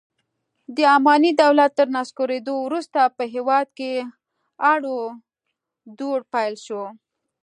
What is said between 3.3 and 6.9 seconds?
هېواد کې اړو دوړ پیل شو.